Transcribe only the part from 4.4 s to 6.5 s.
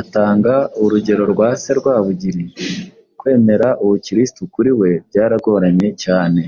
kuri we byaragoranye cyane,